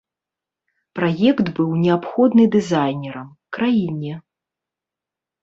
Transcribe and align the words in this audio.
Праект 0.99 1.51
быў 1.59 1.69
неабходны 1.83 2.47
дызайнерам, 2.57 3.29
краіне. 3.59 4.13